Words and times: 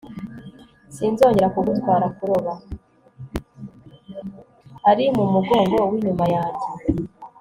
Ari 4.89 5.05
mumugongo 5.15 5.79
winyuma 5.91 6.25
yanjye 6.35 6.67